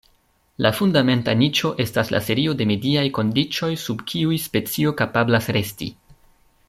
[0.65, 5.91] La fundamenta niĉo estas la serio de mediaj kondiĉoj sub kiuj specio kapablas resti.